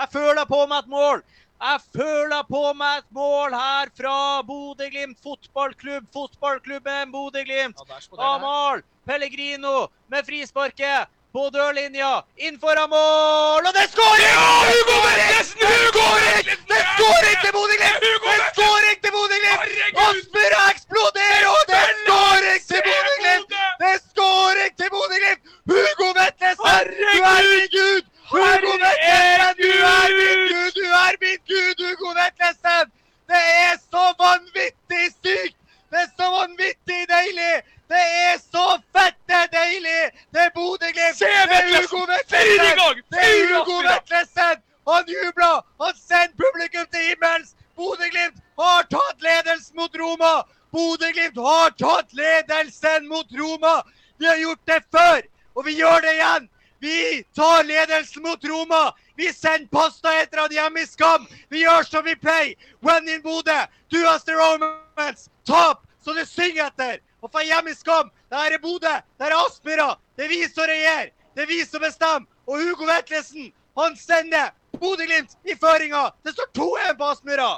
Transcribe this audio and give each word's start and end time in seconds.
Jeg 0.00 0.08
føler 0.12 0.44
på 0.44 0.66
meg 0.66 0.78
et 0.84 0.88
mål. 0.92 1.22
Jeg 1.62 1.80
føler 1.96 2.42
på 2.50 2.62
meg 2.76 2.98
et 2.98 3.10
mål 3.16 3.54
her 3.56 3.92
fra 3.96 4.16
Bodø-Glimt 4.48 5.18
fotballklubb. 5.24 6.04
Fotballklubben 6.12 7.12
Bodø-Glimt. 7.12 7.80
Amahl 8.18 8.82
Pellegrino 9.08 9.86
med 10.12 10.26
frisparket 10.26 11.08
på 11.32 11.50
dørlinja. 11.54 12.12
Innenfor 12.36 12.80
mål, 12.92 13.66
og 13.68 13.72
det 13.76 13.86
skårer! 13.92 14.22
Ja, 14.24 14.50
Hugo 14.68 14.96
Vetlesen! 15.04 15.64
Hugo 15.70 16.04
Vetlesen! 16.12 16.64
Det 16.70 16.82
skåring 16.96 17.38
til 17.44 17.52
Bodø-Glimt! 17.56 18.00
Det 18.26 18.36
skåring 18.56 18.98
til 19.04 19.12
Bodø-Glimt! 19.16 19.60
Aspmyra 20.06 20.62
eksploderer, 20.74 21.46
og 21.54 21.62
det 21.72 21.82
skåring 22.02 22.60
til 22.70 22.82
Bodø-Glimt! 22.88 23.56
Det 23.82 23.94
skåring 24.10 24.72
til 24.80 24.90
Bodø-Glimt! 24.96 25.42
Hugo 25.72 26.08
Vetlesen! 26.20 26.92
Du 27.00 27.18
er 27.32 27.42
min 27.52 27.68
gud! 27.76 28.02
Hugo 28.32 28.72
Vetlesen! 28.82 29.60
Du 29.62 29.70
er 29.92 30.08
min 30.18 30.40
gud! 30.52 30.72
Du 30.80 30.84
er 31.04 31.14
min 31.22 31.40
gud, 31.52 31.76
Hugo 31.84 32.08
Vetlesen! 32.20 32.86
Det 33.30 33.44
er 33.68 33.74
så 33.92 34.04
vanvittig 34.24 35.06
sykt! 35.20 35.56
Det 35.90 35.98
er 36.04 36.10
så 36.18 36.26
vanvittig 36.40 37.02
deilig! 37.16 37.56
Det 37.92 38.04
er 38.28 38.38
så 38.54 38.66
fette 38.94 39.38
deilig! 39.52 40.00
Det 40.34 40.40
er 40.46 40.50
Bodø-Glimt! 40.58 41.18
Se 41.20 41.24
Det 41.24 41.36
er 41.42 41.46
Vetlesen! 41.52 42.16
Gang! 42.54 43.02
Det 43.10 43.18
er 43.18 43.54
Hugo! 43.54 43.82
Vetlesen! 43.82 44.62
Han 44.86 45.04
jubla! 45.06 45.62
Han 45.78 45.94
sendte 45.98 46.36
publikum 46.42 46.86
til 46.92 47.08
himmels! 47.08 47.54
Bodø-Glimt 47.76 48.38
har 48.56 48.84
tatt 48.90 49.22
ledelsen 49.22 49.76
mot 49.76 49.96
Roma! 49.98 50.34
Bodø-Glimt 50.72 51.40
har 51.42 51.74
tatt 51.80 52.12
ledelsen 52.14 53.08
mot 53.08 53.32
Roma! 53.40 53.82
Vi 54.18 54.26
har 54.26 54.36
gjort 54.36 54.62
det 54.64 54.82
før, 54.94 55.26
og 55.54 55.66
vi 55.66 55.74
gjør 55.80 56.06
det 56.06 56.12
igjen! 56.14 56.46
Vi 56.78 57.00
tar 57.34 57.66
ledelsen 57.66 58.22
mot 58.22 58.44
Roma! 58.44 58.84
Vi 59.16 59.32
sender 59.32 59.68
pastaetere 59.72 60.46
hjemme 60.54 60.84
i 60.84 60.86
Skam! 60.86 61.26
Vi 61.50 61.64
gjør 61.64 61.82
som 61.90 62.06
vi 62.06 62.14
pleier! 62.14 62.54
When 62.80 63.08
in 63.08 63.22
Bodø, 63.26 63.58
do 63.90 64.06
us 64.14 64.22
the 64.24 64.38
romance! 64.38 65.30
Tap 65.44 65.82
så 66.04 66.14
du 66.14 66.22
synger 66.24 66.70
etter! 66.70 67.02
Og 67.24 67.32
få 67.34 67.42
hjem 67.42 67.72
i 67.72 67.74
Skam! 67.74 68.14
Det 68.30 68.38
her 68.38 68.54
er 68.54 68.62
Bodø! 68.62 68.94
Det 69.18 69.26
her 69.26 69.34
er 69.34 69.44
Aspmyra! 69.48 69.90
Det 70.16 70.28
er 70.28 70.34
vi 70.36 70.42
som 70.46 70.70
regjerer! 70.70 71.10
Det 71.34 71.42
er 71.42 71.50
vi 71.50 71.64
som 71.66 71.82
bestemmer! 71.82 72.35
Og 72.46 72.60
Hugo 72.62 72.86
Vetlesen, 72.86 73.52
han 73.78 73.96
sender 73.98 74.52
Bodø-Glimt 74.78 75.34
i 75.44 75.56
føringa! 75.58 76.10
Det 76.24 76.32
står 76.36 76.52
2-1 76.58 76.98
på 76.98 77.08
Aspmyra! 77.10 77.48